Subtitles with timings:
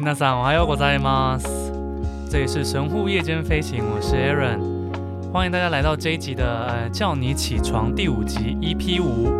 [0.00, 1.72] 皆さんおはようございます。
[2.30, 4.58] 这里是神户夜间飞行，我是 Aaron，
[5.32, 9.39] 欢迎大家来到这一集的呃叫你起床第五集 EP 五。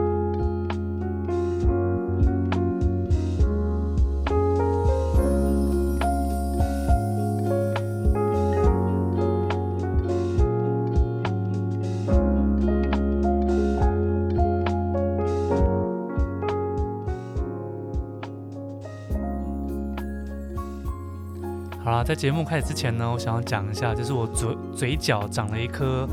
[22.04, 26.08] 在节目开始之前呢，我想要讲一下，就是我嘴嘴角长了一颗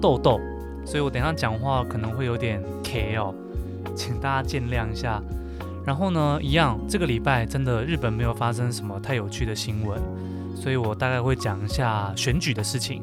[0.00, 0.40] 痘痘，
[0.84, 3.34] 所以我等下讲话可能会有点 K 哦，
[3.94, 5.22] 请大家见谅一下。
[5.84, 10.00] 然后呢，一样，这个礼拜真的日本没有发生什么太有趣的新闻，
[10.54, 13.02] 所以我大概会讲一下选举的事情。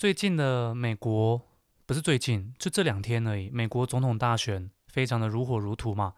[0.00, 1.38] 最近的美国
[1.84, 3.50] 不是最近，就这两天而已。
[3.50, 6.14] 美国总统大选非常的如火如荼嘛，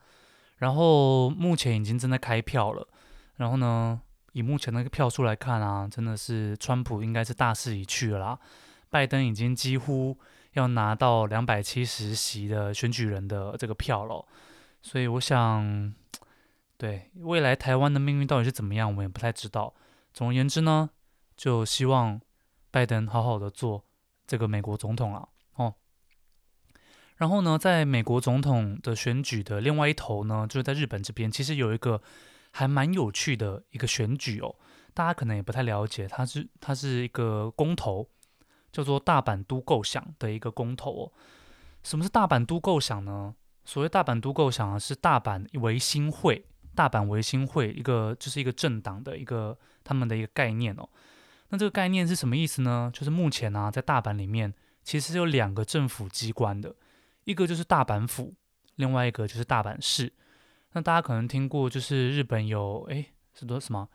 [0.58, 2.86] 然后目前已经正在开票了。
[3.38, 4.00] 然后呢，
[4.34, 8.38] 以目前那个票数来看啊，真的是川普应该是大势已去了啦。
[8.88, 10.16] 拜登已经几乎
[10.52, 14.24] 要拿到两百七十席的选举人的这个票了。
[14.80, 15.92] 所以我想，
[16.76, 19.74] 对未来台湾的命运到底是怎么样，我们也不太知道。
[20.14, 20.88] 总而言之呢，
[21.36, 22.20] 就希望。
[22.72, 23.84] 拜登好好的做
[24.26, 25.74] 这个美国总统了哦，
[27.16, 32.00] 然后呢，在美国总统的选举的另外一头呢，就是在日本这边，其实有一个
[32.50, 34.56] 还蛮有趣的一个选举哦，
[34.94, 38.08] 大家可能也不太了解，它是它是一个公投，
[38.72, 41.12] 叫做大阪都构想的一个公投哦。
[41.82, 43.34] 什么是大阪都构想呢？
[43.64, 50.88] 所谓大阪都构想啊，是大阪维新会，大阪维新会一个就是一个政党的一个他们的一个概念哦。
[51.52, 52.90] 那这个概念是什么意思呢？
[52.94, 56.74] 就是目前呢，在大阪里面其实有两个政府机关的，
[57.24, 58.32] 一个就是大阪府，
[58.76, 60.10] 另外一个就是大阪市。
[60.72, 63.04] 那大家可能听过，就是日本有诶，
[63.34, 63.86] 是多什么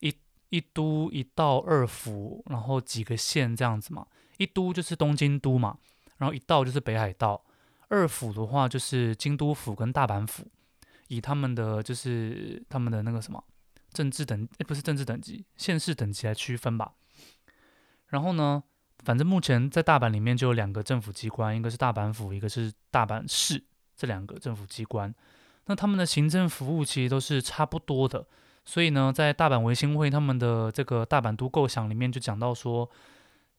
[0.00, 0.16] 一
[0.48, 4.06] 一都一道二府，然后几个县这样子嘛。
[4.38, 5.76] 一都就是东京都嘛，
[6.16, 7.44] 然后一道就是北海道，
[7.88, 10.46] 二府的话就是京都府跟大阪府，
[11.08, 13.44] 以他们的就是他们的那个什么
[13.92, 16.94] 政治等，诶，不是政治等级，县市等级来区分吧。
[18.12, 18.62] 然后呢，
[19.04, 23.64] 反正目前在大阪里面就有两个政府机关，一个是大阪府，一个是大阪市，
[23.96, 25.12] 这两个政府机关。
[25.64, 28.26] 那他们的行政服务其实都是差不多的，
[28.66, 32.86] 所以呢，在大阪维新会他们的这个大阪都构想里面就讲到说，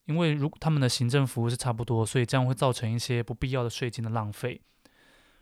[0.05, 4.61] 因为如他们的行政服务是差不多，所以这样会造成一些不必要的税金的浪费。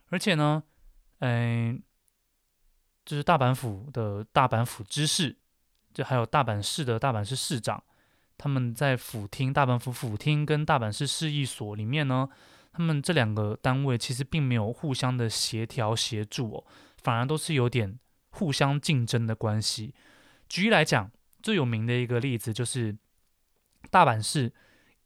[0.09, 0.63] 而且呢，
[1.19, 1.83] 嗯，
[3.03, 5.35] 就是大阪府的大阪府知事，
[5.93, 7.83] 就还有大阪市的大阪市市长。
[8.41, 12.27] 他们在府厅、大阪府府厅跟大阪市市役所里面呢，
[12.73, 16.63] 他们这两个单位其实并没有互相的协调协助哦，
[17.03, 17.99] 反而都是有点
[18.31, 19.93] 互相竞争的关系。
[20.49, 21.11] 举例来讲，
[21.43, 22.97] 最有名的一个例子就是
[23.91, 24.51] 大阪市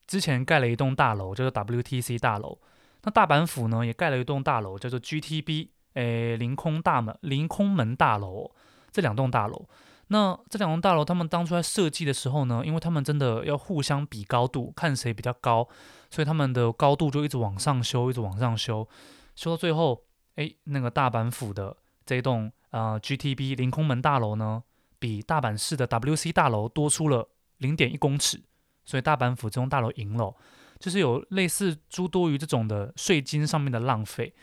[0.07, 2.57] 之前盖了一栋大楼，叫做 WTC 大楼。
[3.03, 8.49] 那大阪府呢，也盖了一栋大楼，叫做 GTB，诶，临空大门、临空门大楼。
[8.93, 9.67] 这两栋大楼。
[10.07, 15.67] 那这两栋大楼，他们当初在设计的时候呢，因为他们真的要互相比高度，看谁比较高，
[16.11, 18.87] 所以他们的高度就一直往上修，一直往上修，
[19.35, 20.03] 修到最后，
[20.35, 21.75] 哎，那个大阪府的
[22.05, 24.61] 这一栋呃 GTB 临空门大楼呢，
[24.99, 28.43] 比大阪市的 WC 大楼多出了零点一公尺，
[28.85, 30.35] 所以大阪府这栋大楼赢了，
[30.79, 34.35] 就是有类似诸多于这种的税金上面的浪费，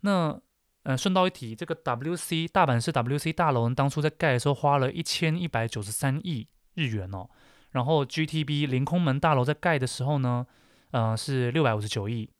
[0.00, 0.38] 那。
[0.88, 7.28] 呃，顺道一提，这个 WC 大阪市 WC 大楼当初在盖的时候花了一千一百九十三亿日元哦，
[7.72, 10.46] 然后 GTB 临空门大楼在盖的时候呢，
[10.92, 12.30] 呃，是六百五十九亿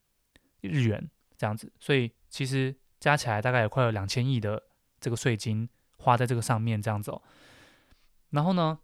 [0.62, 4.62] 日元这样子，所以其实加起来大概也快有两千亿的
[4.98, 5.68] 这个税金
[5.98, 7.20] 花在这个上面这样子哦。
[8.30, 8.78] 然后呢，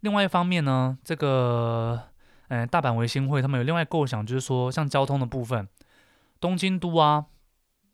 [0.00, 2.08] 另外一方面呢，这个
[2.48, 5.68] 呃大阪维新会他们有另外构想，就是说像交通的部分，
[6.40, 7.26] 东京都啊。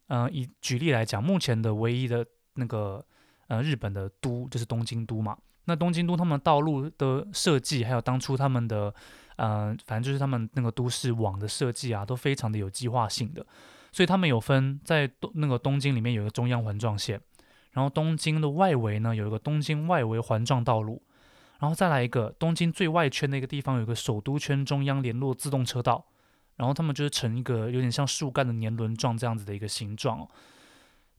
[0.08, 3.05] 呃，以举例来讲，目前的唯一的那个
[3.46, 5.37] 呃日本的都就是东京都嘛。
[5.66, 8.93] 那东京都他们道路的设计，还有当初他们的
[9.37, 13.46] 呃，反正就是他们那个都市网的设计啊，都非常的有计划性的。
[13.93, 17.20] 所以他们有分在东那个东京里面有一个中央环状线，
[17.72, 21.02] 然后东京的外围呢有一个东京外围环状道路，
[21.58, 26.06] 然后再来一个东京最外圈的一个地方有一个首都圈中央联络自动车道。
[26.58, 30.28] 然后他们就是成一个有点像树干的年轮状这样子的一个形状。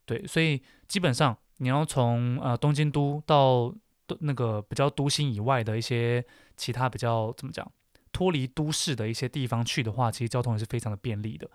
[0.06, 3.74] 对，所以基本上你要从呃东京都到
[4.20, 6.24] 那个比较都心以外的一些
[6.56, 7.70] 其他比较怎么讲，
[8.12, 11.50] 脱离都市的一些地方去的话，其实交通也是非常的便利的。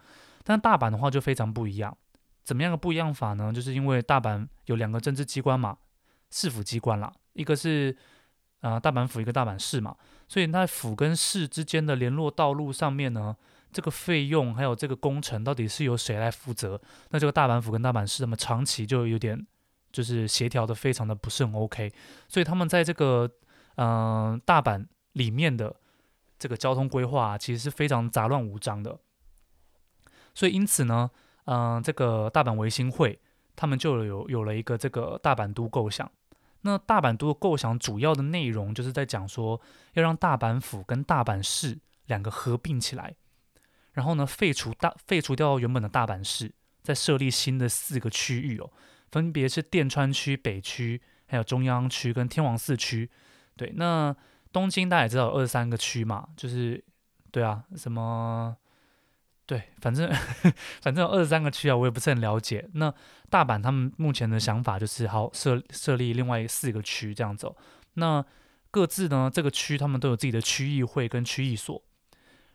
[0.44, 1.96] 但大阪的话就非常不一样，
[2.42, 3.52] 怎么样的不一样法呢？
[3.52, 5.76] 就是因为大阪有两个政治机关嘛，
[6.31, 7.96] 市府机关啦，一个是
[8.60, 9.96] 呃大阪府，一个大阪市嘛，
[10.28, 13.34] 所以在府跟市之间的联络道路上面呢，
[13.75, 16.81] 这个费用还有这个工程到底是由谁来负责？
[17.11, 19.44] 那这个大阪府跟大阪市那么长期就有点
[19.93, 21.93] 就是协调的非常的不是很 OK，
[22.29, 23.29] 所以他们在这个
[23.76, 25.75] 嗯、大阪里面的
[26.38, 28.97] 这个交通规划，其实是非常杂乱无章的。
[30.32, 31.11] 所以因此呢，
[31.47, 33.20] 嗯、这个大阪维新会
[33.56, 36.09] 他们就有有了一个这个大阪都构想。
[36.62, 39.61] 那大阪都构想主要的内容就是在讲说，
[39.93, 43.15] 要让大阪府跟大阪市两个合并起来，
[43.94, 46.52] 然后呢，废除大废除掉原本的大阪市，
[46.82, 48.70] 再设立新的四个区域哦，
[49.11, 53.11] 分别是电川区、北区、还有中央区跟天王寺区。
[53.56, 54.14] 对，那
[54.52, 56.85] 东京大家也知道有二十三个区嘛，就是
[57.31, 58.56] 对啊，什么。
[59.46, 60.11] 对，反正
[60.81, 62.67] 反正有二十三个区啊，我也不是很了解。
[62.73, 62.93] 那
[63.29, 67.55] 大阪他们目前的想法就是，好设设立另外四个区这样子。
[67.93, 68.25] 那
[68.70, 71.82] 各自呢，这个区他们都有自己的区议会跟区议所。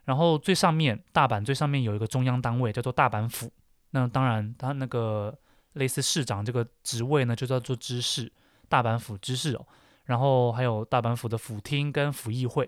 [0.09, 3.51] 然后最上面，大阪最上面有一个中央单位叫做大阪府。
[3.91, 5.37] 那当然，他那个
[5.73, 8.31] 类似市长这个职位呢，就叫做知事，
[8.67, 9.67] 大阪府知事哦。
[10.05, 12.67] 然后还有大阪府的府厅跟府议会。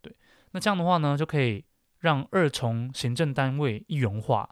[0.00, 0.14] 对，
[0.52, 1.64] 那这样的话呢，就可以。
[2.00, 4.48] 让二重行政单位一元化，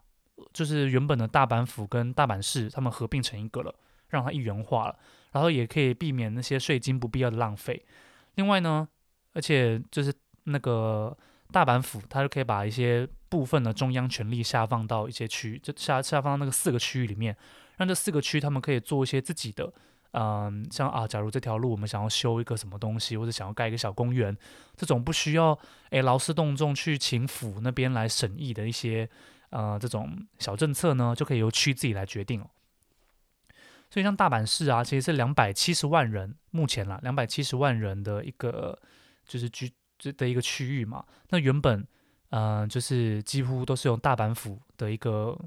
[0.52, 3.72] 就是原本的大阪府跟大阪市他们合并成一个了，
[4.08, 4.98] 让它一元化了，
[5.30, 7.86] 然后也可以避免那些税金不必要的浪费。
[8.34, 8.88] 另外呢，
[9.32, 10.12] 而且就是
[10.42, 11.16] 那个
[11.52, 17.36] 大阪府，它就可以把一些部分的中央权力下放到一些区域，就下下放到那个四个区域里面，
[17.76, 19.72] 让这四个区他们可以做一些自己的。
[20.12, 24.34] 嗯，像啊，假如这条路我们想要修一个什么东西，或者想要盖一个小公园，
[24.74, 25.58] 这种不需要
[25.90, 29.06] 诶劳师动众去请府那边来审议的一些
[29.50, 32.48] 呃这种小政策呢，就可以由区自己来决定哦。
[33.90, 38.78] 所以像大阪市啊，其实是两百七十万人，目前啦，两百七十万人的一个
[39.26, 41.04] 就是居这的一个区域嘛。
[41.30, 41.86] 那原本
[42.30, 45.38] 嗯、就是几乎都是用大阪府的一个。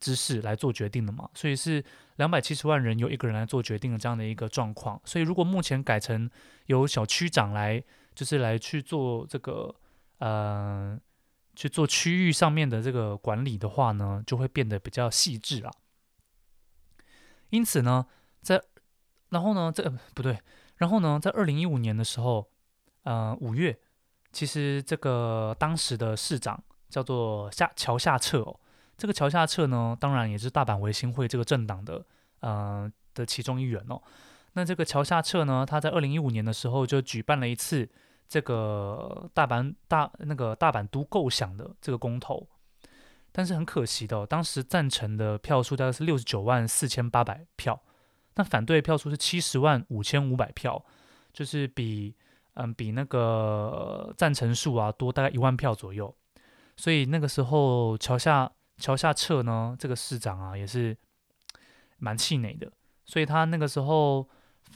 [0.00, 1.84] 知识来做决定的嘛，所以是
[2.18, 5.02] 两百七十万人由一个人来做决定的这样的一个状况。
[5.04, 6.30] 所以如果目前改成
[6.66, 7.82] 由小区长来，
[8.14, 9.74] 就是来去做这个
[10.18, 10.96] 呃
[11.56, 15.72] 去做区域上面的这个管理的话呢，就会变得比较细致啊。
[17.50, 18.06] 因此呢，
[18.40, 18.62] 在
[19.30, 20.38] 然后呢，这、呃、不对，
[20.76, 22.48] 然后呢，在二零一五年的时候，
[23.02, 23.76] 呃五月，
[24.38, 28.60] 其实这个当时的市长叫做下桥下彻哦。
[28.96, 32.06] 这个桥下彻呢，当然也是大阪维新会这个政党的，
[32.38, 34.00] 呃的其中一员哦。
[34.52, 37.88] 那这个桥下彻呢，他在二零一五年的时候就举办了一次
[38.28, 42.46] 这个大阪大那个大阪都构想的这个公投，
[43.32, 47.82] 但是很可惜的，当时赞成的票数大概是六十九万四千八百票，
[48.36, 50.84] 那反对票数是七十万五千五百票，
[51.32, 52.14] 就是比
[52.58, 56.14] 嗯比那个赞成数啊多大概一万票左右，
[56.76, 58.50] 所以那个时候桥下。
[58.80, 60.96] 桥下彻呢，这个市长啊，也是
[61.96, 62.70] 蛮气馁的，
[63.04, 64.24] 所以他那个时候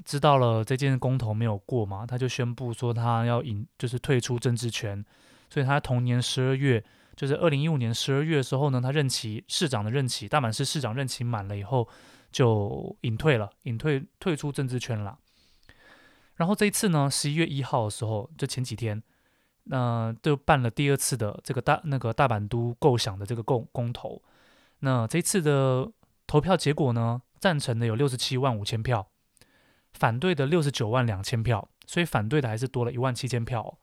[0.04, 5.04] 知道了这件公投没有过嘛，他就宣布说他要引，就是退出政治圈。
[5.48, 6.82] 所以他同年十二月，
[7.14, 11.88] 就是二零一五年十二月的时候呢，他任期市长的任期，大阪市市长任期满了以后，
[12.32, 15.16] 就隐退了，隐退退出政治圈了。
[16.42, 19.00] 然后这一次呢，十一月一号的时候，就前几天。
[19.66, 24.20] 那、就办了第二次的这个大那个大阪都构想的这个公公投，
[24.80, 25.88] 那这次的
[26.26, 29.06] 投票结果呢，赞成的有六十七万五千票，
[29.92, 33.78] 反对的六十九万两千票，所以反对的还是多了一万七千票，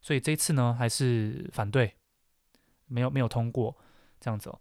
[0.00, 1.94] 所以这次呢还是反对，
[2.86, 3.76] 没有没有通过
[4.18, 4.58] 这样子哦。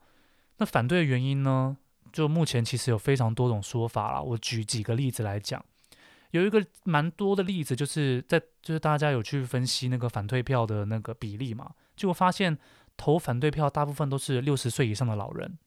[0.57, 1.77] 那反对的原因呢，
[2.11, 5.63] 就目前其实有非常多种说法啦，我举几个例子来讲。
[6.31, 12.57] 有一个蛮多的例子，就是在就是大家有去分析那个反对票的那个比例嘛，结果发现
[12.95, 15.57] 投反对票大部分都是六十岁以上的老人。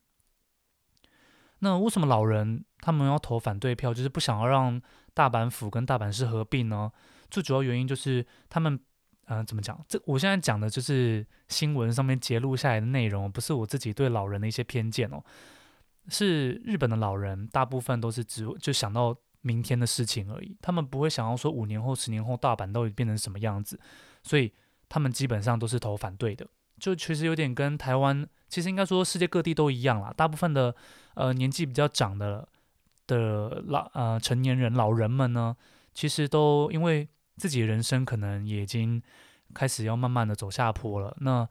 [1.59, 4.81] 那为什么老人他们要投反对票，就是不想要让
[5.13, 6.91] 大阪府跟大阪市合并呢？
[7.29, 8.73] 最主要原因就是他们，
[9.25, 9.79] 嗯、呃，怎么讲？
[9.87, 15.23] 这我现在讲的就是新闻上面揭露下来的内容，不是我自己对老人的一些偏见哦，
[16.09, 19.15] 是日本的老人大部分都是只就想到。
[19.45, 23.79] 明天的事情而已，他们不会想要说五年后、十年后大阪到底变成什么样子，
[24.23, 24.51] 所以
[24.89, 26.47] 他们基本上都是投反对的。
[26.79, 30.11] 就其实有点跟台湾，其实应该说世界各地都一样啦。
[30.17, 30.75] 大部分的
[31.13, 32.47] 呃年纪比较长的
[33.05, 35.55] 的老呃成年人老人们呢，
[35.93, 38.99] 其实都因为自己人生可能也已经
[39.53, 41.47] 开始要慢慢的走下坡了，那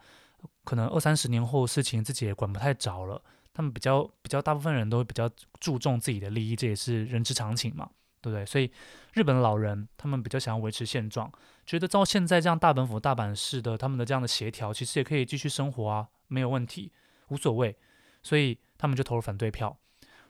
[0.64, 3.22] 可能二三十年后事情自己也管不太着了。
[3.54, 5.30] 他们比较比较大部分人都会比较
[5.60, 7.88] 注重自己的利益，这也是人之常情嘛，
[8.20, 8.44] 对不对？
[8.44, 8.70] 所以
[9.12, 11.32] 日本老人他们比较想要维持现状，
[11.64, 16.92] 觉得照现在这样大阪府大阪市的他们的这样的协调，其实也可以继续生活啊，没有问题，
[17.28, 17.74] 无所谓。
[18.22, 19.78] 所以他们就投了反对票。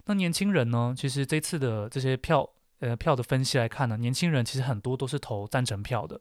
[0.04, 0.94] 那年轻人呢？
[0.96, 2.46] 其实这次的这些票
[2.80, 6.20] 呃票的分析来看呢，年轻人其实很多都是投赞成票的。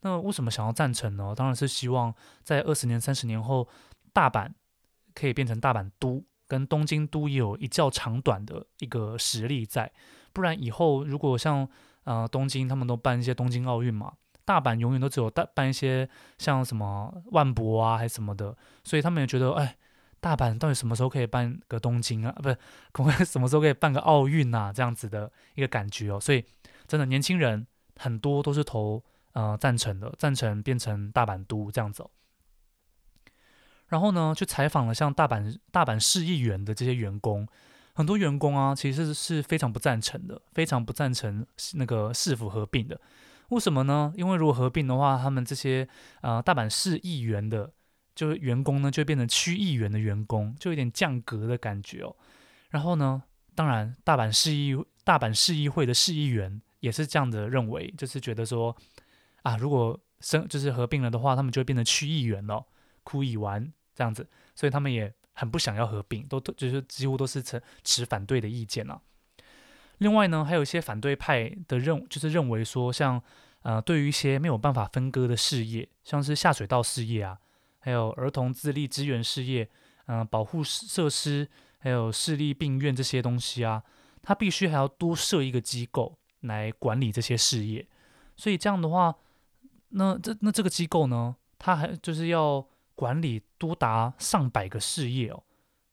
[0.00, 1.34] 那为什么想要赞成呢？
[1.36, 3.68] 当然是希望在二十年、三十年后，
[4.12, 4.50] 大阪。
[5.14, 9.90] 可以变成大阪都，跟东京都有一较长短的一个实力在，
[10.32, 11.68] 不然以后如果像
[12.04, 14.12] 呃东京他们都办一些东京奥运嘛，
[14.44, 19.76] 大阪永远都只有大办一些像什么万博啊还是什么的，所以他们也觉得哎，
[20.20, 22.32] 大阪到底什么时候可以办个东京啊？
[22.42, 22.58] 不是，
[22.92, 24.72] 可能什么时候可以办个奥运啊？
[24.72, 26.44] 这样子的一个感觉哦，所以
[26.86, 27.66] 真的年轻人
[27.96, 29.02] 很多都是投
[29.32, 32.04] 呃赞成的，赞成变成大阪都这样子。
[33.92, 37.46] 然后呢，去采访了像大阪大阪市议员的这些员工，
[37.92, 42.98] 很多员工啊，其实是非常不赞成的，非常不赞成那个市府合并的。
[43.50, 44.10] 为什么呢？
[44.16, 45.86] 因为如果合并的话，他们这些
[46.22, 47.70] 呃大阪市议员的
[48.14, 52.16] 就是员工呢，就变成区议员的员工，就有点降格的感觉哦。
[52.70, 53.22] 然后呢，
[53.54, 58.74] 当然大阪市议大阪市议会的市议员也是这样的认为，就是觉得说
[59.42, 62.64] 啊，如果生就是合并了的话，他们就会变成区议员了，
[63.02, 63.70] 哭一完。
[63.94, 69.00] 这样子，所以他们也很不想要合并，都就是几乎都是持持反对的意见啊。
[69.98, 77.38] 另外呢，还有一些反对派的认，就是认为说像，像呃，对于一些没有办法分割的事业，像是下水道事业啊，
[77.78, 79.68] 还有儿童自立支援事业，
[80.06, 83.82] 嗯、保护设施，还有市立病院这些东西啊，
[84.22, 87.86] 他必须还要多设一个机构来管理这些事业。
[88.36, 89.14] 所以这样的话，
[89.90, 92.66] 那这那这个机构呢，他还就是要。
[93.02, 95.42] 管理多达上百个事业哦，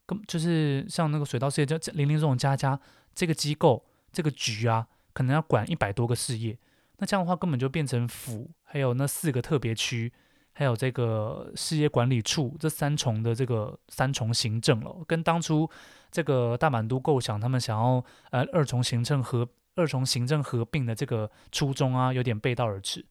[0.06, 2.80] 根就是像那个水稻事业，就林林总总加加
[3.16, 6.56] 这个机构这个局啊，可能要管一百多个事业。
[7.00, 10.13] 那这样的话，根本就变成府，还有那四个特别区，
[10.54, 15.04] 还有这个事业管理处这三重的这个三重行政了。
[15.08, 15.68] 跟当初
[16.12, 23.04] 这个大阪都构想他们想要呃二重行政合二重行政合并的这个初衷啊，有点背道而驰。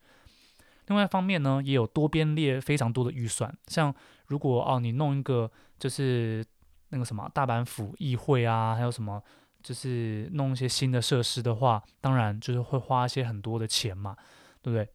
[0.89, 3.95] 另外一方面呢，也有多边列非常多的预算，像
[4.27, 6.45] 如果哦你弄一个就是
[6.89, 9.23] 那个什么大阪府议会啊，还有什么
[9.63, 14.17] 就是弄一些新的设施的话，当然就是会花一些很多的钱嘛，
[14.63, 14.89] 对不对？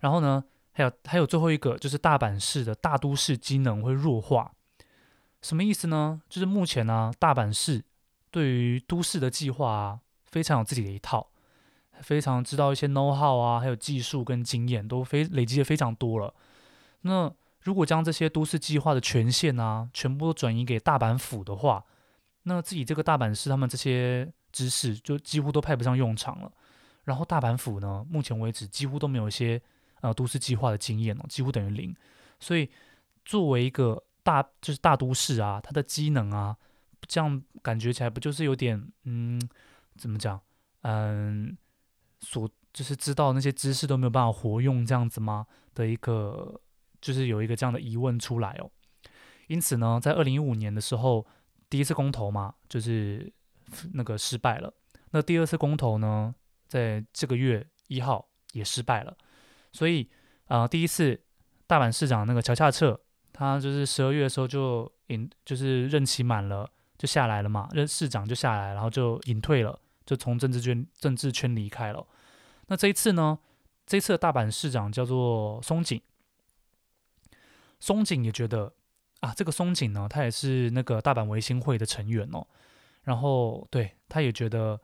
[0.00, 4.52] 然后呢，还有还有最后一个就是大阪市的大都市机能会弱化，
[5.42, 6.22] 什么意思呢？
[6.28, 7.84] 就是目前呢，大阪市
[8.30, 11.30] 对于都市的计划，非常有自己的一套。
[12.02, 16.32] 非常知道一些 know how 啊，还有技术跟经验都非累积的非常多了。
[17.02, 21.84] 那如果将这些都市计划的权限啊，全部都转移给大阪府的话，
[22.44, 26.50] 那自己这个大阪市他们这些知识就几乎都派不上用场了。
[27.04, 29.60] 然后大阪府呢，目前为止几乎都没有一些
[30.00, 31.94] 呃都市计划的经验哦，几乎等于零。
[32.40, 32.70] 所以
[33.24, 36.56] 作为一个大就是大都市啊，它的机能啊，
[37.06, 39.40] 这样感觉起来不就是有点嗯，
[39.96, 40.40] 怎么讲
[40.82, 41.56] 嗯？
[42.20, 45.46] 所就是知道那些知识都没有办法活用这样子吗？
[45.74, 46.60] 的一个
[47.00, 48.70] 就是有一个这样的疑问出来哦。
[49.46, 51.26] 因此呢，在二零一五年的时候，
[51.70, 53.32] 第一次公投嘛，就是
[53.94, 54.72] 那个失败了。
[55.10, 56.34] 那第二次公投呢，
[56.66, 59.16] 在这个月一号也失败了。
[59.72, 60.10] 所以
[60.46, 61.20] 啊、第一次
[61.66, 63.00] 大阪市长那个桥下彻，
[63.32, 69.78] 他就是十二月的时候就隐，就是任期满了就下来了嘛，任市长就下来，然后就隐退了。
[70.08, 72.06] 就从政治圈政治圈离开了。
[72.68, 73.38] 那这一次呢？
[73.84, 76.00] 这一次的大阪市长叫做松井。
[77.78, 78.72] 松井也觉得
[79.20, 82.46] 啊，这个松井呢，他也是那个大阪维新会的成员哦。
[83.02, 84.80] 然后对，他也觉得，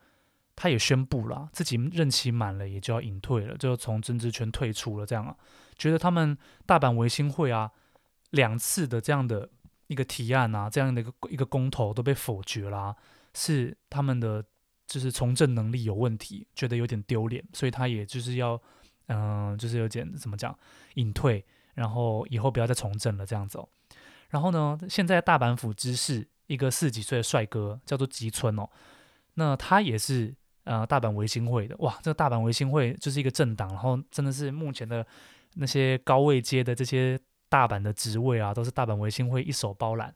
[0.54, 5.06] 他也宣布了自己任期满了，也就要隐退了，就从政治圈退出了。
[5.06, 5.34] 这样啊，
[5.78, 7.70] 觉得他们大阪维新会啊，
[8.30, 9.48] 两次的这样的
[9.86, 12.96] 一个提案啊，这样的一个一个公投都被否决了啊，
[13.34, 14.44] 是他们的。
[14.86, 18.60] 就是从政能力有问题，觉得有点丢脸，所以他也就是要，
[19.06, 20.56] 嗯、就是有点怎么讲，
[20.94, 23.68] 隐退，然后以后不要再从政了这样子哦。
[24.28, 28.68] 然后呢，现在大阪府知事一个四十几岁的帅哥叫做吉村哦，
[29.34, 35.06] 那他也是呃大阪维新会的哇，这个大阪维新会就是一个政党，然后真的是目前的
[35.54, 40.14] 那些高位阶的这些大阪的职位啊，都是大阪维新会一手包揽。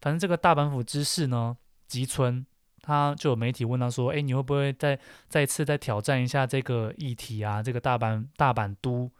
[0.00, 1.56] 反正这个大阪府知事呢，
[1.86, 2.44] 吉村。
[2.88, 7.62] 他就有媒体问他说：“哎，你会不会再再次再挑战一下这个议题啊？
[7.62, 9.10] 这个大阪大阪都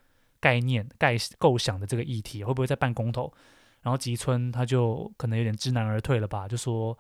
[0.40, 3.30] 概念概构想的这个议题，会不会再办公投？”
[3.82, 6.98] 然后吉村他就可能有点知难而退了吧，就说：“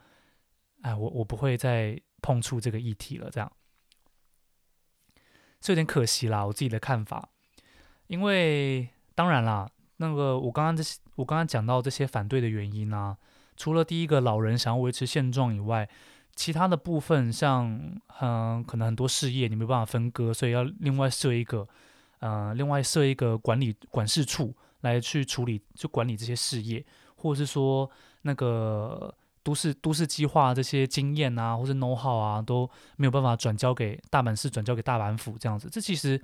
[0.82, 3.50] 哎，我我不会再碰触这个议题了。”这样
[5.62, 7.30] 是有点可惜啦，我自己的看法。
[8.08, 13.16] 因为当然啦，那个我刚刚这些我刚刚讲到这些反对的原因啊，
[13.56, 15.88] 除了第一个老人想要维持现状以外，
[16.38, 17.78] 其他的部分像
[18.20, 21.66] 嗯，可能很多事业你没办法分割，所以要另外设一个
[22.20, 24.54] 嗯、另外设一个管理管事处。
[24.82, 27.90] 来去处理，就管理这些事业，或者是说
[28.22, 35.68] 那个都市都市计划这些经验啊，或者 know how 啊，都没有办法转交给大阪市，转交给大阪府这样子。
[35.68, 36.22] 这其实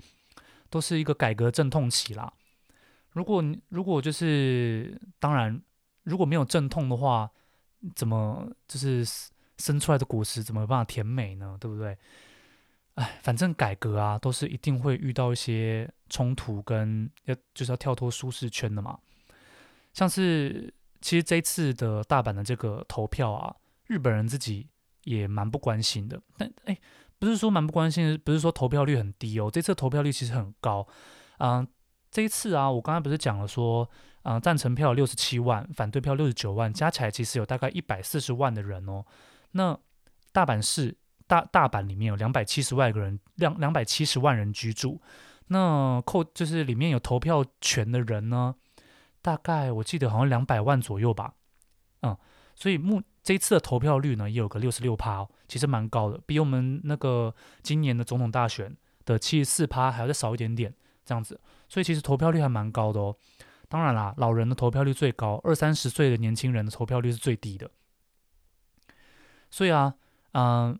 [0.69, 2.31] 都是一个改革阵痛期啦。
[3.11, 5.61] 如果如果就是当然，
[6.03, 7.29] 如果没有阵痛的话，
[7.93, 9.05] 怎么就是
[9.57, 11.57] 生出来的果实怎么有办法甜美呢？
[11.59, 11.97] 对不对？
[12.95, 18.97] 哎，反正改革啊，都是一定会遇到一些冲突，跟要就是要跳脱舒适圈的嘛。
[19.93, 23.53] 像是其实这次的大阪的这个投票啊，
[23.87, 24.67] 日本人自己
[25.03, 26.21] 也蛮不关心的。
[26.37, 26.77] 但哎，
[27.19, 29.49] 不是说蛮不关心，不是说投票率很低哦。
[29.51, 30.87] 这次投票率其实很高。
[31.39, 31.67] 嗯、
[32.09, 33.89] 这一次啊，我刚才不是讲了说，
[34.23, 39.05] 嗯、赞成票六十七万，反对票六十九万，加起来其实有大概一百四十万的人哦。
[39.55, 39.77] 那
[40.31, 40.95] 大阪市。
[41.27, 45.01] 大大阪里面有两百七十万个人，两两百七十万人居住。
[45.47, 48.53] 那扣就是里面有投票权的人呢，
[49.23, 51.33] 大概我记得好像两百万左右吧。
[52.03, 52.15] 嗯，
[52.53, 60.71] 所以目这一次的投票率呢，也有个六十六趴，其实蛮高的，比我们那个今年的总统大选的七十四趴还要再少一点点
[61.03, 61.41] 这样子。
[61.67, 63.15] 所以其实投票率还蛮高的哦。
[63.67, 67.71] 当然啦，老人的投票率最高，二三十岁的年轻人的投票率是最低的。
[69.55, 69.95] 所以啊，
[70.33, 70.77] 嗯。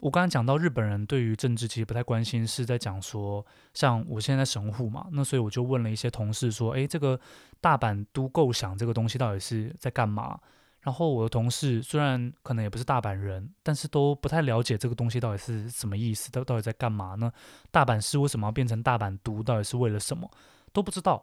[0.00, 7.20] 我刚刚讲到日本人对于政治其实不太关心，是在讲说，像我现在在神户嘛，那所以我就问了一些同事说，诶，这个
[7.60, 10.40] 大阪都构想这个东西到底是在干嘛？
[10.80, 17.30] 然后我的同事虽然可能也不是大阪人，但是都不太了解这个东西到底是什么意思，到到底在干嘛呢？
[17.70, 19.42] 大阪市为什么要变成大阪都？
[19.42, 20.30] 到底是为了什么？
[20.72, 21.22] 都不知道。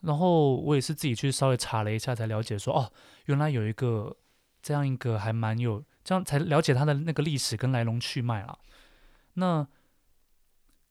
[0.00, 2.90] 然后我也是自己去稍微查了一下，才了解说，哦，
[3.26, 4.16] 原来有一个
[4.60, 5.84] 这样一个还蛮有。
[6.06, 8.56] 这样才了解他的那个历史跟来龙去脉了。
[9.34, 9.66] 那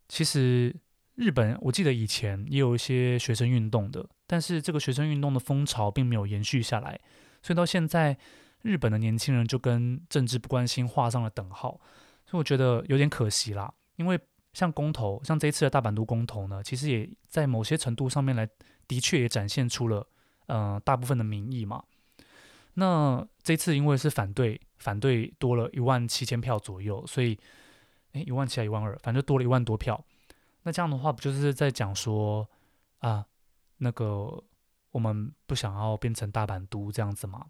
[0.09, 0.75] 其实
[1.15, 6.99] 日本，我记得以前也有一些学生运动的，但是这个学生运动的风潮并没有延续下来，
[7.41, 8.17] 所以到现在，
[8.61, 11.79] 日本的年轻人就跟政治不关心画上了等号。
[12.25, 13.73] 所以我觉得有点可惜啦。
[13.95, 14.19] 因为
[14.51, 18.45] 像公投，像这一次的大阪都公投呢，其实也在某些程度上面来，
[18.85, 20.05] 的确也展现出了，
[20.47, 21.81] 呃，大部分的民意嘛。
[22.73, 27.35] 那这次因为是反对，反对多了一万七千票左右，所以，
[28.11, 29.99] 诶，一万七还一万二，反正多了一万多票。
[30.61, 32.47] 那这样的话，不就是在讲说
[32.99, 33.25] 啊，
[33.77, 34.43] 那个
[34.91, 37.47] 我们不想要变成大阪都这样子吗？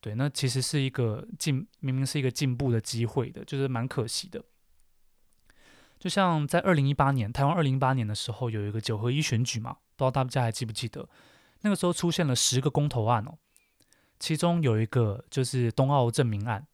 [0.00, 4.42] 对，那其实是一个进，明明是一个进步的机会的，就是蛮可惜的。
[6.00, 11.08] 就像在二零一八年，台湾二零一八年的时候有一个九合一选举嘛，不知道大家还记不记得？
[11.60, 13.38] 那个时候出现了十个公投案哦。
[14.22, 16.64] 其中有一个就是冬奥证明案。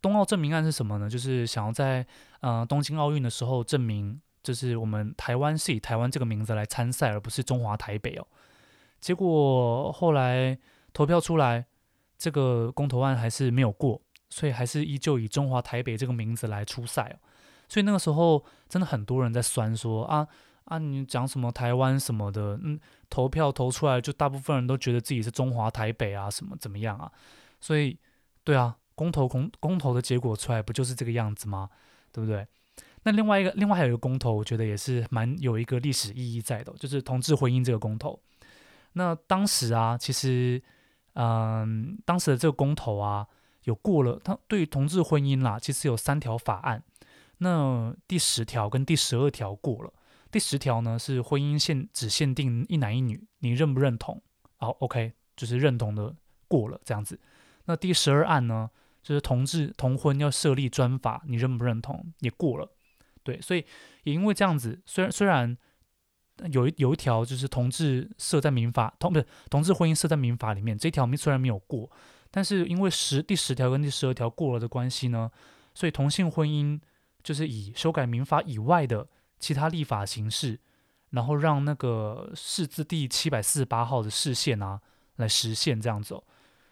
[0.00, 1.10] 冬奥证明案是什么呢？
[1.10, 2.06] 就是想要在
[2.40, 8.26] 呃东京奥运的时候证明，就是我们台湾是以台湾这个名字来参赛，而不是中华台北哦。
[8.98, 10.58] 结果后来
[10.94, 11.66] 投票出来，
[12.16, 17.20] 这个公投案还是没有过，所以还是依旧以中华台北这个名字来出赛哦。
[17.68, 20.26] 所以那个时候真的很多人在酸说啊。
[20.64, 22.78] 啊，你讲什么台湾什么的，嗯，
[23.10, 27.10] 投票投出来，就大部分人都觉得自己是中华台北啊，什么怎么样啊？
[27.60, 27.98] 所以，
[28.44, 31.68] 对啊，公投公公投的结果出来，不就是这个样子吗？
[32.12, 32.46] 对不对？
[33.02, 38.18] 那另外一个，另外还有一个公投，我觉得也是蛮有一个历史意义在的，就是同志婚姻这个公投。
[38.92, 40.62] 那当时啊，其实，
[41.14, 43.26] 嗯，当时的这个公投啊，
[43.64, 46.82] 有过了，它对于同志婚姻啦，其实有三条法案，
[47.38, 49.92] 那第十条跟第十二条过了。
[50.30, 54.22] 第十条呢是婚姻限只限定一男一女，你认不认同？
[54.56, 56.14] 好，OK，就是认同的
[56.46, 57.18] 过了这样子。
[57.64, 58.70] 那第十二案呢，
[59.02, 62.12] 就是同志同婚要设立专法，你认不认同？
[62.20, 62.70] 也过了。
[63.22, 63.64] 对，所以
[64.04, 65.56] 也因为这样子，虽然虽然
[66.52, 71.90] 有一有一条就是同志设在民法同不是同志婚姻设在民法里面，这条虽然没有过，
[72.30, 75.30] 但是因为十第十条跟第十二条过了的关系呢，
[75.74, 76.80] 所以同性婚姻
[77.22, 79.08] 就是以修改民法以外的。
[79.40, 80.60] 其他立法形式，
[81.10, 84.80] 然后让那个释字第七百四十八号的释宪啊
[85.16, 86.22] 来实现这样子哦，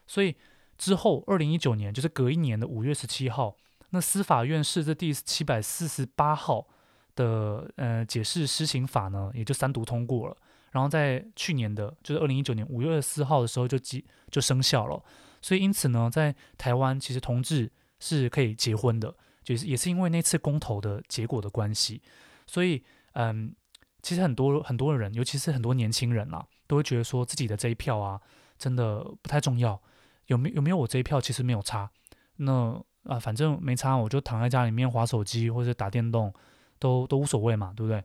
[0.06, 0.36] 所以
[0.76, 3.56] 之后，二零一九年就是隔一年的五月十七号，
[3.90, 6.68] 那司法院释字第七百四十八号
[7.16, 10.36] 的呃解释施行法呢，也就三读通过了。
[10.70, 15.02] 然后在去年的，就是二零一九年五月二十四号的时候就即就生效了。
[15.40, 22.00] 所以因此呢，在台湾其实同志是可以结婚的，就是也是因为那次公投的结果的关系。
[22.48, 22.82] 所以
[23.12, 23.54] 嗯，
[24.02, 28.20] 其实很多很多人，尤其是很多年轻人啦，都会觉得说自己的这一票啊，
[28.58, 29.80] 真的不太重要。
[30.26, 31.90] 有没有没有我这一票其实没有差，
[32.36, 36.34] 那啊反正没差，我就躺在家里面划手机或者打电动，
[36.78, 38.04] 都都无所谓嘛，对不对？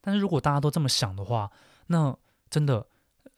[0.00, 1.50] 但是如果大家都这么想的话，
[1.88, 2.16] 那
[2.48, 2.86] 真的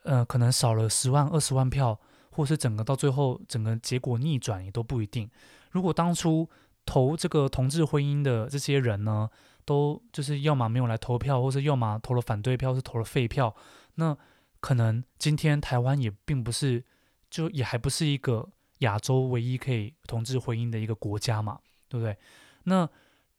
[0.04, 1.98] 呃可能少了十万二十万票，
[2.30, 5.28] 或是整个到最后整个结果逆转也都不一定。
[5.70, 6.48] 如果当初
[6.86, 9.28] 投这个同志婚姻的这些人呢，
[9.68, 13.54] 都就是要么没有来投票，或是要么投了反对票，是投了废票，
[13.96, 14.16] 那
[14.60, 16.84] 可能今天台湾也并不是。
[17.30, 22.16] 就也还不是一个亚洲唯一可以同志婚姻的一个国家嘛，对不对？
[22.64, 22.88] 那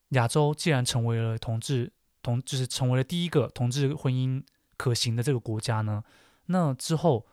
[0.09, 4.43] 亚洲既然成为了同志同，就是成为了第一个同志婚姻
[4.77, 6.03] 可行的这个国家呢，
[6.45, 7.25] 那之后，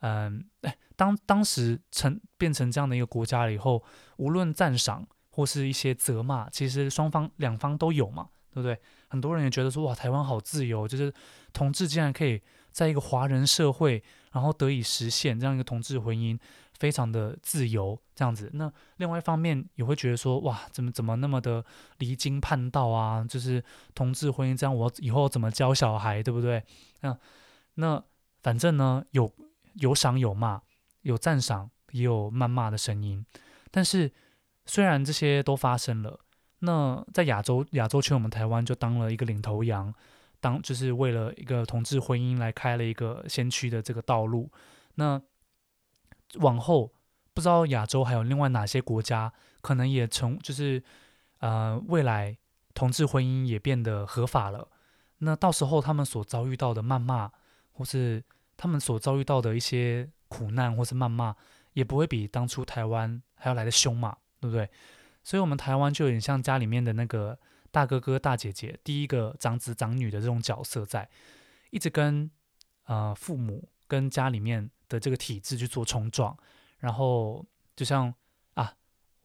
[0.00, 3.84] 嗯，哎，当当时成变成这样的一个国家了以后，
[4.16, 8.78] 无论赞赏或是一些责骂，其实双方两方都有嘛，对不对？
[9.08, 11.12] 很多人也觉得说，哇，台湾好自由，就是
[11.52, 14.02] 同志竟然可以在一个华人社会。
[14.32, 16.38] 然后得以实现这样一个同志婚姻，
[16.78, 18.48] 非常的自由这样子。
[18.54, 21.64] 那另外一方面也会觉得说，哇，怎么怎么那么的
[21.98, 23.24] 离经叛道啊？
[23.28, 23.60] 就是
[23.92, 26.62] 同志婚姻这样，我以后怎么教小孩，对不对？
[27.00, 27.18] 那
[27.74, 28.00] 那
[28.40, 29.28] 反正呢，有
[29.74, 30.62] 有赏有骂，
[31.02, 33.26] 有赞赏也有谩骂的声音。
[33.72, 34.12] 但是
[34.64, 36.20] 虽然这些都发生了，
[36.60, 39.92] 那在亚洲亚洲区，我们台湾就当了一个领头羊。
[40.42, 44.50] 当就是为了一个同志婚姻来开了一个先驱的这个道路，
[44.94, 45.20] 那
[46.36, 46.90] 往后
[47.34, 50.82] 不知道亚洲还有另外哪些国家可能也从就是
[51.40, 52.34] 呃未来
[52.72, 54.66] 同志婚姻也变得合法了，
[55.18, 57.30] 那到时候他们所遭遇到的谩骂，
[57.72, 58.24] 或是
[58.56, 61.36] 他们所遭遇到的一些苦难或是谩骂，
[61.74, 64.66] 也不会比当初台湾还要来得凶嘛，对不对？
[65.22, 67.38] 所以，我们台湾就有点像家里面的那个。
[67.72, 71.08] 大哥哥、大姐姐，第一个长子长女的这种角色在，
[71.70, 72.28] 一直跟
[72.86, 76.36] 呃父母跟家里面的这个体制去做冲撞，
[76.78, 78.12] 然后就像
[78.54, 78.74] 啊，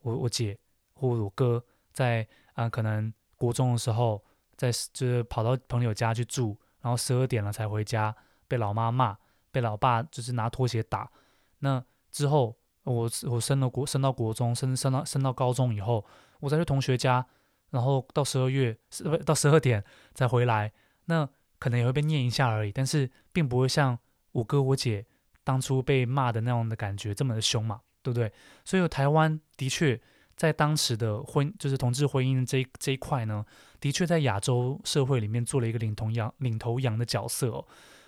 [0.01, 0.55] 我我姐
[0.93, 4.23] 或我哥在啊、可能国中的时候，
[4.55, 8.15] 在就是跑到朋友家去住，然后十二点了才回家，
[8.47, 9.17] 被老妈骂，
[9.49, 11.11] 被老爸就是拿拖鞋打。
[11.57, 12.55] 那之后
[12.85, 16.05] 我我升了国升到国中，升升到升到高中以后，
[16.39, 17.25] 我再去同学家。
[17.71, 20.71] 然后到十二月，不到十二点再回来，
[21.05, 21.27] 那
[21.59, 23.97] 可能也会被念一下而已，但是并不会像
[24.31, 25.05] 我哥我姐
[25.43, 28.31] 当初被骂的那样的感觉这么的凶嘛，对不对？
[28.63, 29.99] 所以台湾的确
[30.37, 33.43] 在当时的婚，就是同志婚姻这一这一块呢，
[33.81, 37.65] 的确在亚洲社会里面做了一个领头羊、领头羊的角色哦。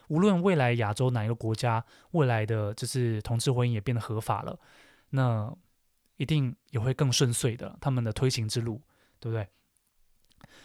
[0.07, 4.59] 无论未来亚洲哪一个国家未来的就是同志婚姻也变得合法了，
[5.11, 5.55] 那
[6.17, 8.81] 一定也会更顺遂的，他们的推行之路。
[9.19, 9.47] 对不对？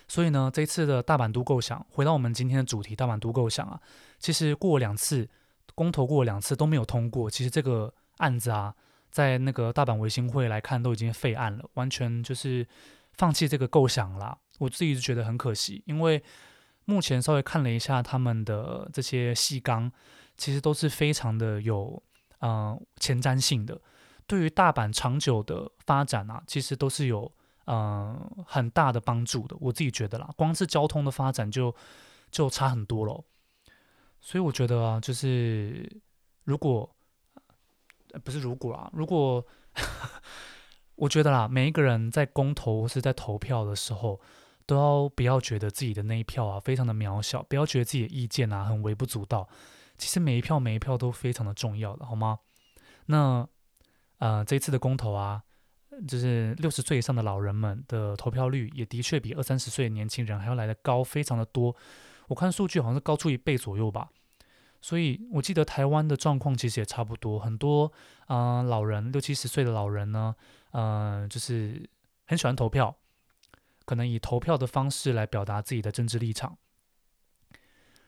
[0.07, 3.81] 所以呢，这次的大阪都构想，回到我们今天的主题，大阪都构想啊，
[4.19, 5.27] 其实过两次
[5.75, 7.31] 公投过两次都没有通过。
[7.31, 8.75] 其实这个案子啊，
[9.11, 12.69] 在那个大阪维新会来看，都已经废案了，完全就是
[13.15, 14.37] 放弃这个构想了。
[14.59, 16.23] 我自己就觉得很可惜，因为
[16.85, 19.91] 目前稍微看了一下他们的这些细纲，
[20.37, 22.03] 其实都是非常的有
[22.41, 23.81] 嗯、前瞻性的，
[24.27, 27.33] 对于大阪长久的发展啊，其实都是有。
[27.67, 31.73] 嗯、很大的帮助的，我自己觉得啦，光是交通的发展就
[32.29, 33.25] 就差很多了，
[34.21, 35.89] 所以我觉得啊，就是
[36.43, 36.93] 如果
[38.25, 39.47] 不是如果啊，如果
[40.97, 44.21] 我觉得啦，每一个人在公投或是在投票的时候，
[44.67, 49.49] 都要不要觉得自己的那一票啊非常的渺小，不要觉得自己的意见啊很微不足道，
[49.99, 52.39] 其实每一票每一票都非常的重要的，好吗？
[53.07, 53.49] 那
[54.19, 55.43] 呃，这一次的公投啊。
[56.09, 61.77] 就是六十岁以上的老人们的投票率也的确比二三十岁的年轻人还要来得高，非常的多。
[62.29, 64.09] 我看数据好像是高出一倍左右吧。
[64.81, 67.93] 所以我记得台湾的状况其实也差不多，很多
[68.27, 70.35] 啊、老人六七十岁的老人呢，
[70.71, 71.87] 嗯、呃，就是
[72.27, 72.97] 很喜欢投票，
[73.85, 76.57] 可能以投票的方式来表达自己的政治立场。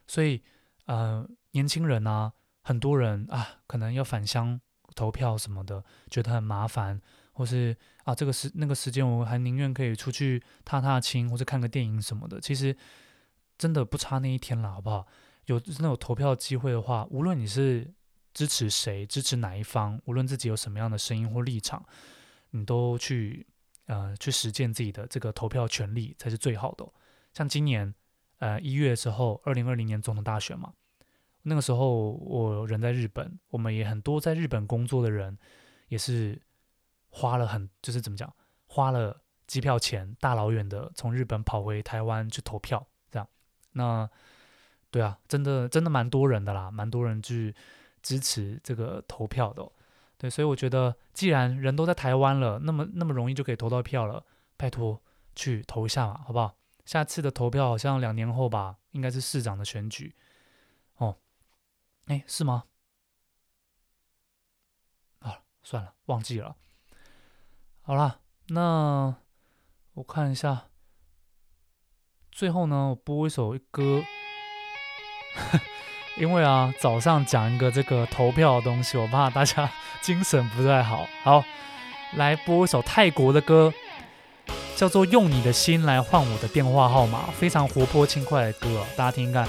[0.06, 0.42] 所以
[0.87, 2.32] 呃，年轻人啊，
[2.62, 4.60] 很多人啊，可能要返乡
[4.94, 7.00] 投票什么的，觉得很麻烦。
[7.37, 12.40] 或是啊，这个时那个时间，我还宁愿可以出去踏踏青，或者看个电影什么的。
[12.40, 12.76] 其实
[13.58, 15.04] 真的不差那一天了，好不好？
[15.46, 17.92] 有真的有投票机会的话，无论你是
[18.32, 21.84] 支持谁，支持哪一方，无论自己有什么样的声音或立场，
[22.50, 23.44] 你都去
[23.87, 26.87] 呃去实践自己的这个投票权利才是最好的。
[27.33, 27.94] 像今年
[28.38, 30.73] 呃一月的时候，二零二零年总统大选嘛，
[31.42, 35.38] 那个时候我人在日本，我们也很多在日本工作的人
[35.88, 36.40] 也是
[37.11, 38.33] 花了很就是怎么讲，
[38.66, 43.29] 花了机票钱，大老远的从日本跑回台湾去投票，这样
[43.73, 44.09] 那。
[44.90, 47.53] 对啊，真的真的蛮多人的啦，蛮多人去
[48.01, 49.68] 支持这个投票的。
[50.24, 54.24] 对，所以我觉得，既然人都在台湾了，那么那么容易就可以投到票了，
[54.56, 55.02] 拜托
[55.34, 56.56] 去投一下嘛，好不好？
[56.87, 60.16] 下次的投票好像两年后吧，应该是市长的选举
[60.96, 61.18] 哦。
[62.06, 62.64] 哎，是吗？
[65.18, 66.56] 啊，算了，忘记了。
[67.82, 69.14] 好啦，那
[69.92, 70.70] 我看一下，
[72.32, 74.02] 最后呢，我播一首歌。
[76.16, 79.68] 因为啊，早上讲一个这个投票的东西，我怕大家
[80.00, 81.07] 精神不太好。
[81.22, 81.44] 好，
[82.16, 83.72] 来播一首泰国的歌，
[84.77, 89.48] 叫做《用你的心来换我的电话号码》，非常活泼轻快的歌，大家听听看。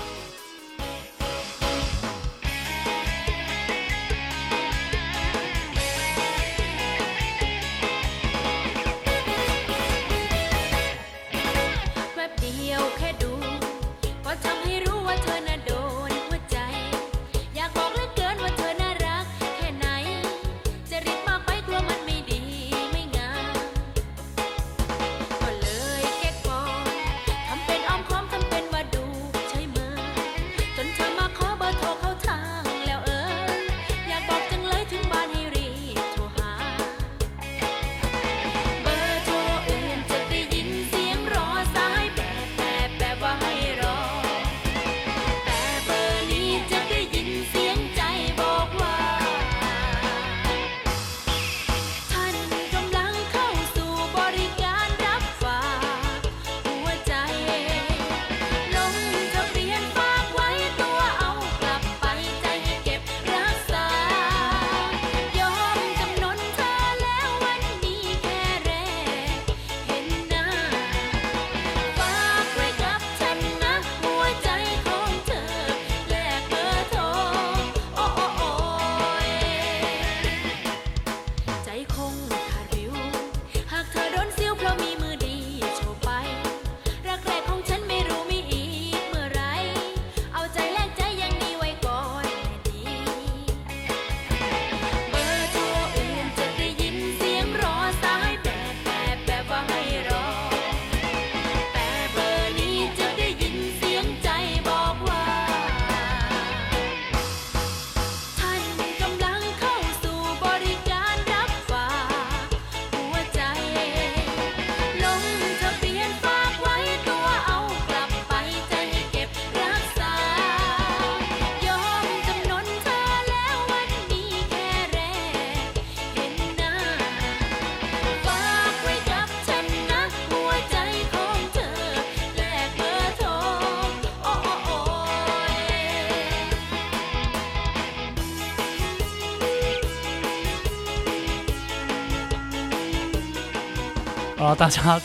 [144.56, 145.00] 大家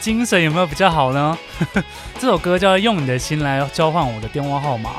[0.00, 1.36] 精神有没有比较好呢？
[2.18, 4.90] 这首歌叫《用你的心来交换我的电话号码》。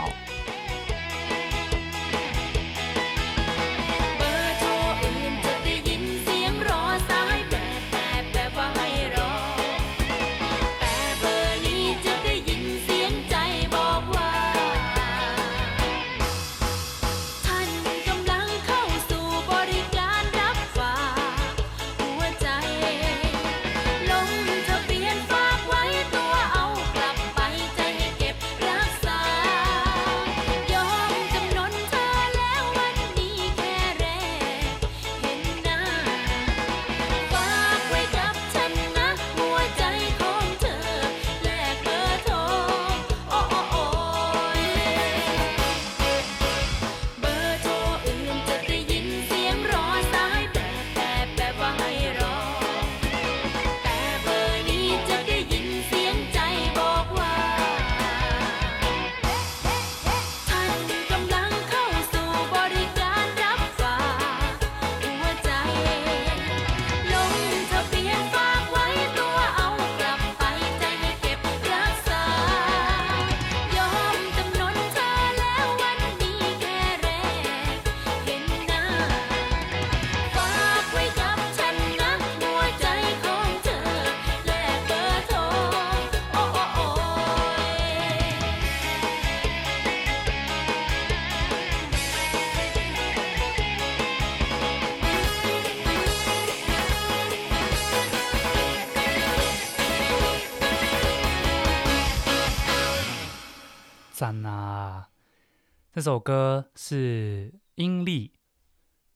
[106.03, 108.29] 这首歌是阴历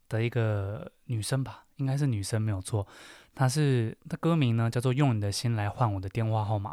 [0.08, 2.88] 的一个女生吧，应该是女生没有错。
[3.36, 6.72] 她是她歌名呢叫做《用你的心来换我的电话号码》，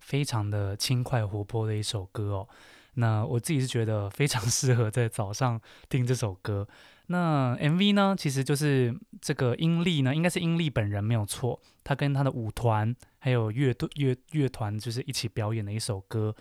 [0.00, 2.48] 非常的轻快活泼的一首歌哦。
[2.94, 6.66] 那我自己是觉得非常适合在早上听这首歌。
[7.06, 16.34] 那 MV 呢，其实就是这个阴历呢，应该是阴历本人没有错，他跟他的舞团还有乐队乐乐团就是一起表演的一首歌。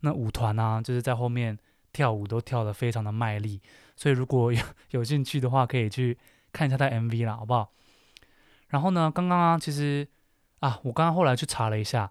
[0.00, 1.56] 那舞团呢、啊，就是在后面
[1.94, 3.62] 跳舞都跳得非常的卖力，
[3.96, 6.18] 所以如果有 有兴趣的话，可以去
[6.52, 7.72] 看一下他 MV 啦，好不好？
[8.68, 10.06] 然后呢，刚刚啊，其实
[10.58, 12.10] 啊，我刚刚后来去查了一下。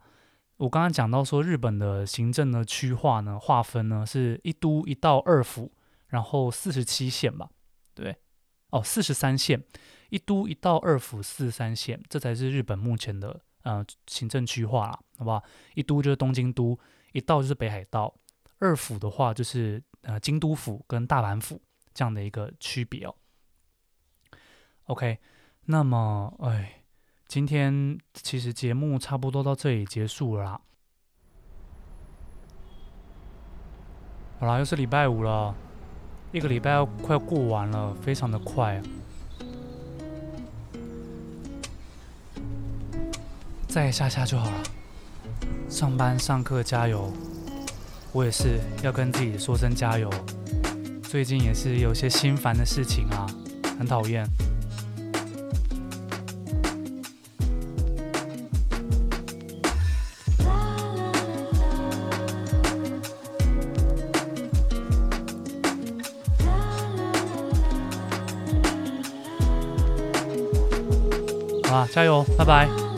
[0.57, 5.69] 我刚刚讲到说，日本的行政的区划呢，划分呢是一都一到二府，
[6.07, 7.49] 然后四十七县吧，
[7.93, 8.15] 对，
[8.69, 9.61] 哦，四十三县，
[10.09, 15.43] 一都一到二府四十三县，这才是日本目前的呃行政区划啦，好不好？
[15.73, 16.79] 一都就是东京都，
[17.11, 18.13] 一道就是北海道，
[18.59, 21.61] 二府的话就是呃京都府跟大阪府
[21.93, 23.15] 这样的一个区别哦。
[24.85, 25.19] OK，
[25.65, 26.79] 那么哎。
[27.25, 30.61] 今天其实节目差不多到这里结束了啦。
[34.39, 35.55] 好啦，又是礼拜五了，
[36.31, 38.83] 一个礼拜要快过完了，非常的快啊。
[43.67, 44.63] 再下下就好了。
[45.67, 47.11] 上班上课加油，
[48.13, 50.07] 我也是要跟自己说声加油。
[51.01, 53.25] 最近也是有些心烦的事情啊，
[53.77, 54.23] 很讨厌。
[71.71, 72.92] 啊，加油，拜拜。